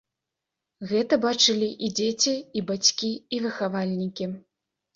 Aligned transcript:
Гэта 0.91 1.19
бачылі 1.25 1.67
і 1.89 1.91
дзеці, 2.01 2.35
і 2.57 2.65
бацькі, 2.73 3.13
і 3.37 3.45
выхавальнікі. 3.47 4.33